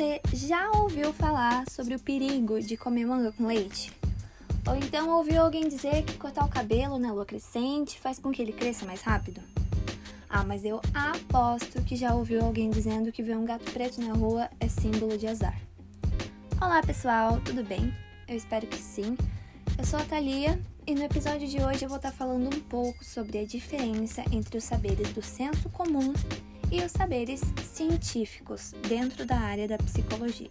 Você 0.00 0.18
já 0.32 0.70
ouviu 0.70 1.12
falar 1.12 1.68
sobre 1.68 1.94
o 1.94 1.98
perigo 1.98 2.58
de 2.58 2.74
comer 2.74 3.04
manga 3.04 3.32
com 3.32 3.46
leite? 3.46 3.92
Ou 4.66 4.74
então 4.74 5.10
ouviu 5.10 5.42
alguém 5.42 5.68
dizer 5.68 6.04
que 6.04 6.16
cortar 6.16 6.46
o 6.46 6.48
cabelo 6.48 6.98
na 6.98 7.12
lua 7.12 7.26
crescente 7.26 8.00
faz 8.00 8.18
com 8.18 8.32
que 8.32 8.40
ele 8.40 8.54
cresça 8.54 8.86
mais 8.86 9.02
rápido? 9.02 9.42
Ah, 10.26 10.42
mas 10.42 10.64
eu 10.64 10.80
aposto 10.94 11.82
que 11.82 11.96
já 11.96 12.14
ouviu 12.14 12.42
alguém 12.42 12.70
dizendo 12.70 13.12
que 13.12 13.22
ver 13.22 13.36
um 13.36 13.44
gato 13.44 13.70
preto 13.72 14.00
na 14.00 14.14
rua 14.14 14.48
é 14.58 14.68
símbolo 14.68 15.18
de 15.18 15.26
azar. 15.26 15.60
Olá 16.58 16.82
pessoal, 16.82 17.38
tudo 17.44 17.62
bem? 17.62 17.92
Eu 18.26 18.38
espero 18.38 18.66
que 18.66 18.78
sim. 18.78 19.18
Eu 19.76 19.84
sou 19.84 20.00
a 20.00 20.04
Thalia 20.04 20.58
e 20.86 20.94
no 20.94 21.02
episódio 21.02 21.46
de 21.46 21.62
hoje 21.62 21.84
eu 21.84 21.90
vou 21.90 21.98
estar 21.98 22.12
falando 22.12 22.46
um 22.46 22.60
pouco 22.60 23.04
sobre 23.04 23.36
a 23.36 23.44
diferença 23.44 24.24
entre 24.32 24.56
os 24.56 24.64
saberes 24.64 25.10
do 25.12 25.20
senso 25.20 25.68
comum 25.68 26.14
e 26.70 26.82
os 26.82 26.92
saberes 26.92 27.40
científicos 27.62 28.72
dentro 28.88 29.26
da 29.26 29.36
área 29.36 29.66
da 29.66 29.78
psicologia. 29.78 30.50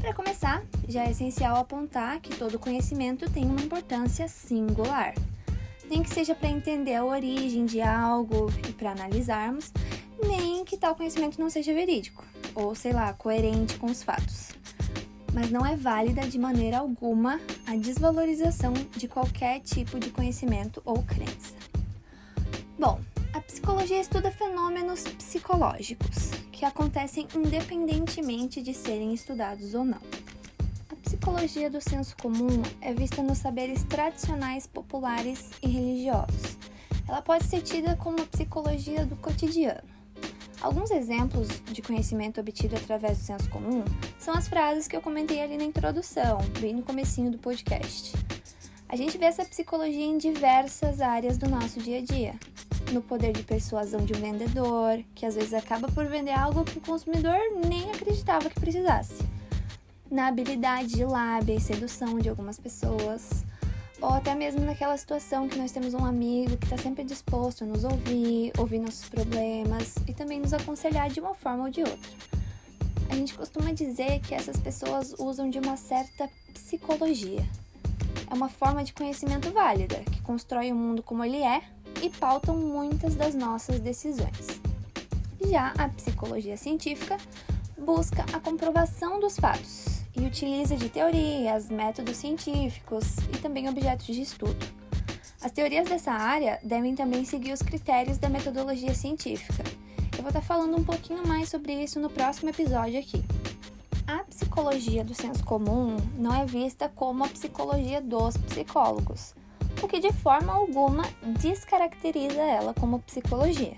Para 0.00 0.14
começar, 0.14 0.64
já 0.88 1.04
é 1.04 1.10
essencial 1.10 1.56
apontar 1.56 2.20
que 2.20 2.34
todo 2.36 2.58
conhecimento 2.58 3.30
tem 3.30 3.44
uma 3.44 3.60
importância 3.60 4.26
singular. 4.26 5.14
Nem 5.88 6.02
que 6.02 6.10
seja 6.10 6.34
para 6.34 6.48
entender 6.48 6.94
a 6.94 7.04
origem 7.04 7.66
de 7.66 7.80
algo 7.80 8.50
e 8.68 8.72
para 8.72 8.92
analisarmos, 8.92 9.72
nem 10.26 10.64
que 10.64 10.76
tal 10.76 10.96
conhecimento 10.96 11.40
não 11.40 11.50
seja 11.50 11.72
verídico, 11.72 12.24
ou 12.54 12.74
sei 12.74 12.92
lá, 12.92 13.12
coerente 13.12 13.76
com 13.78 13.86
os 13.86 14.02
fatos. 14.02 14.50
Mas 15.32 15.50
não 15.50 15.64
é 15.64 15.76
válida 15.76 16.22
de 16.26 16.38
maneira 16.38 16.78
alguma 16.78 17.40
a 17.66 17.76
desvalorização 17.76 18.72
de 18.96 19.06
qualquer 19.06 19.60
tipo 19.60 20.00
de 20.00 20.10
conhecimento 20.10 20.82
ou 20.84 21.02
crença. 21.02 21.54
Bom, 22.78 23.00
psicologia 23.52 24.00
estuda 24.00 24.30
fenômenos 24.30 25.02
psicológicos 25.02 26.30
que 26.50 26.64
acontecem 26.64 27.28
independentemente 27.36 28.62
de 28.62 28.72
serem 28.72 29.12
estudados 29.12 29.74
ou 29.74 29.84
não. 29.84 30.00
A 30.88 30.96
psicologia 30.96 31.68
do 31.68 31.78
senso 31.78 32.16
comum 32.16 32.62
é 32.80 32.94
vista 32.94 33.22
nos 33.22 33.36
saberes 33.36 33.84
tradicionais 33.84 34.66
populares 34.66 35.50
e 35.62 35.68
religiosos. 35.68 36.56
Ela 37.06 37.20
pode 37.20 37.44
ser 37.44 37.60
tida 37.60 37.94
como 37.94 38.22
a 38.22 38.26
psicologia 38.26 39.04
do 39.04 39.16
cotidiano. 39.16 39.82
Alguns 40.62 40.90
exemplos 40.90 41.48
de 41.70 41.82
conhecimento 41.82 42.40
obtido 42.40 42.74
através 42.74 43.18
do 43.18 43.24
senso 43.24 43.50
comum 43.50 43.84
são 44.18 44.32
as 44.32 44.48
frases 44.48 44.88
que 44.88 44.96
eu 44.96 45.02
comentei 45.02 45.42
ali 45.42 45.58
na 45.58 45.64
introdução, 45.64 46.38
bem 46.58 46.72
no 46.72 46.82
comecinho 46.82 47.30
do 47.30 47.36
podcast. 47.36 48.14
A 48.88 48.96
gente 48.96 49.16
vê 49.16 49.24
essa 49.24 49.44
psicologia 49.44 50.04
em 50.04 50.18
diversas 50.18 51.00
áreas 51.00 51.38
do 51.38 51.48
nosso 51.48 51.80
dia 51.80 51.98
a 51.98 52.02
dia, 52.02 52.34
no 52.92 53.02
poder 53.02 53.32
de 53.32 53.42
persuasão 53.42 54.04
de 54.04 54.12
um 54.12 54.20
vendedor, 54.20 55.02
que 55.14 55.24
às 55.24 55.34
vezes 55.34 55.54
acaba 55.54 55.88
por 55.88 56.06
vender 56.06 56.32
algo 56.32 56.64
que 56.64 56.78
o 56.78 56.80
consumidor 56.80 57.38
nem 57.66 57.90
acreditava 57.90 58.50
que 58.50 58.60
precisasse, 58.60 59.22
na 60.10 60.28
habilidade 60.28 60.88
de 60.88 61.04
lábia 61.04 61.54
e 61.54 61.60
sedução 61.60 62.18
de 62.18 62.28
algumas 62.28 62.58
pessoas, 62.58 63.44
ou 64.00 64.10
até 64.10 64.34
mesmo 64.34 64.60
naquela 64.60 64.96
situação 64.96 65.48
que 65.48 65.56
nós 65.56 65.70
temos 65.72 65.94
um 65.94 66.04
amigo 66.04 66.56
que 66.56 66.64
está 66.64 66.76
sempre 66.76 67.04
disposto 67.04 67.64
a 67.64 67.66
nos 67.66 67.84
ouvir, 67.84 68.52
ouvir 68.58 68.80
nossos 68.80 69.08
problemas 69.08 69.94
e 70.06 70.12
também 70.12 70.40
nos 70.40 70.52
aconselhar 70.52 71.08
de 71.08 71.20
uma 71.20 71.34
forma 71.34 71.64
ou 71.64 71.70
de 71.70 71.80
outra. 71.80 72.10
A 73.08 73.14
gente 73.14 73.34
costuma 73.34 73.72
dizer 73.72 74.20
que 74.20 74.34
essas 74.34 74.58
pessoas 74.58 75.14
usam 75.18 75.48
de 75.48 75.58
uma 75.58 75.76
certa 75.76 76.28
psicologia. 76.52 77.46
É 78.30 78.34
uma 78.34 78.48
forma 78.48 78.82
de 78.82 78.92
conhecimento 78.92 79.50
válida 79.50 79.96
que 80.10 80.22
constrói 80.22 80.72
o 80.72 80.74
mundo 80.74 81.02
como 81.02 81.22
ele 81.22 81.42
é 81.42 81.62
e 82.02 82.10
pautam 82.10 82.56
muitas 82.56 83.14
das 83.14 83.34
nossas 83.34 83.80
decisões. 83.80 84.60
Já 85.48 85.72
a 85.78 85.88
psicologia 85.88 86.56
científica 86.56 87.16
busca 87.78 88.24
a 88.32 88.40
comprovação 88.40 89.20
dos 89.20 89.38
fatos 89.38 90.02
e 90.16 90.26
utiliza 90.26 90.76
de 90.76 90.88
teorias, 90.88 91.70
métodos 91.70 92.16
científicos 92.16 93.16
e 93.32 93.38
também 93.38 93.68
objetos 93.68 94.06
de 94.06 94.20
estudo. 94.20 94.66
As 95.40 95.50
teorias 95.50 95.88
dessa 95.88 96.12
área 96.12 96.60
devem 96.62 96.94
também 96.94 97.24
seguir 97.24 97.52
os 97.52 97.62
critérios 97.62 98.18
da 98.18 98.28
metodologia 98.28 98.94
científica. 98.94 99.64
Eu 100.16 100.22
vou 100.22 100.28
estar 100.28 100.42
falando 100.42 100.76
um 100.76 100.84
pouquinho 100.84 101.26
mais 101.26 101.48
sobre 101.48 101.72
isso 101.72 101.98
no 101.98 102.10
próximo 102.10 102.50
episódio 102.50 103.00
aqui. 103.00 103.24
A 104.06 104.18
psicologia 104.24 105.04
do 105.04 105.14
senso 105.14 105.42
comum 105.44 105.96
não 106.16 106.34
é 106.34 106.44
vista 106.44 106.88
como 106.88 107.24
a 107.24 107.28
psicologia 107.28 108.00
dos 108.00 108.36
psicólogos, 108.36 109.34
o 109.80 109.88
que 109.88 110.00
de 110.00 110.12
forma 110.12 110.52
alguma 110.52 111.04
descaracteriza 111.40 112.40
ela 112.40 112.74
como 112.74 112.98
psicologia. 113.00 113.76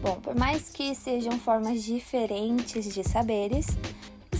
Bom, 0.00 0.20
por 0.20 0.34
mais 0.34 0.68
que 0.68 0.94
sejam 0.94 1.38
formas 1.38 1.82
diferentes 1.82 2.92
de 2.92 3.02
saberes, 3.02 3.66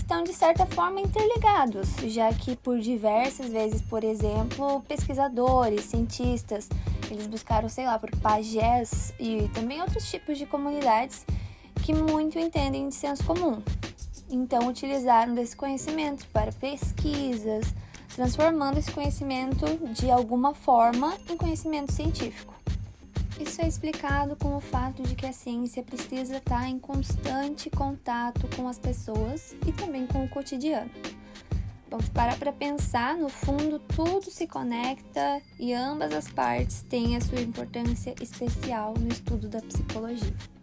estão 0.05 0.23
de 0.23 0.33
certa 0.33 0.67
forma 0.67 1.01
interligados, 1.01 1.89
já 2.05 2.31
que 2.31 2.55
por 2.55 2.79
diversas 2.79 3.51
vezes, 3.51 3.81
por 3.81 4.03
exemplo, 4.03 4.81
pesquisadores, 4.87 5.85
cientistas, 5.85 6.69
eles 7.09 7.25
buscaram, 7.25 7.67
sei 7.67 7.85
lá, 7.85 7.97
por 7.97 8.15
pajés 8.17 9.13
e 9.19 9.49
também 9.55 9.81
outros 9.81 10.09
tipos 10.09 10.37
de 10.37 10.45
comunidades 10.45 11.25
que 11.83 11.91
muito 11.91 12.37
entendem 12.37 12.87
de 12.87 12.93
senso 12.93 13.23
comum. 13.23 13.61
Então, 14.29 14.67
utilizaram 14.67 15.33
desse 15.33 15.55
conhecimento 15.55 16.27
para 16.27 16.51
pesquisas, 16.51 17.73
transformando 18.15 18.77
esse 18.77 18.91
conhecimento 18.91 19.65
de 19.93 20.09
alguma 20.09 20.55
forma 20.55 21.13
em 21.29 21.35
conhecimento 21.35 21.91
científico. 21.91 22.55
Isso 23.37 23.61
é 23.61 23.67
explicado 23.67 24.37
com 24.37 24.55
o 24.55 24.61
fato 24.61 25.03
de 25.03 25.13
que 25.13 25.25
a 25.25 25.33
ciência 25.33 25.83
precisa 25.83 26.37
estar 26.37 26.69
em 26.69 26.79
constante 26.79 27.69
contato 27.69 28.47
com 28.55 28.69
as 28.69 28.79
pessoas 28.79 29.53
e 29.67 29.73
também 29.73 30.07
com 30.07 30.23
o 30.23 30.29
cotidiano. 30.29 30.89
Vamos 31.89 32.07
parar 32.07 32.39
para 32.39 32.53
pensar, 32.53 33.17
no 33.17 33.27
fundo 33.27 33.79
tudo 33.79 34.31
se 34.31 34.47
conecta 34.47 35.41
e 35.59 35.73
ambas 35.73 36.13
as 36.13 36.29
partes 36.29 36.83
têm 36.83 37.17
a 37.17 37.21
sua 37.21 37.41
importância 37.41 38.15
especial 38.21 38.93
no 38.97 39.09
estudo 39.09 39.49
da 39.49 39.61
psicologia. 39.61 40.54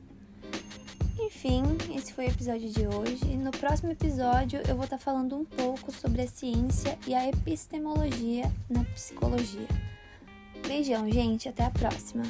Enfim, 1.35 1.63
esse 1.97 2.13
foi 2.13 2.27
o 2.27 2.31
episódio 2.31 2.69
de 2.69 2.87
hoje. 2.87 3.37
No 3.39 3.51
próximo 3.51 3.91
episódio 3.91 4.61
eu 4.69 4.77
vou 4.77 4.85
estar 4.85 4.99
falando 4.99 5.35
um 5.35 5.45
pouco 5.45 5.91
sobre 5.91 6.23
a 6.23 6.29
ciência 6.29 6.97
e 7.07 7.15
a 7.15 7.27
epistemologia 7.27 8.53
na 8.69 8.85
psicologia. 8.85 9.67
Beijão, 10.69 11.11
gente, 11.11 11.49
até 11.49 11.65
a 11.65 11.71
próxima! 11.71 12.23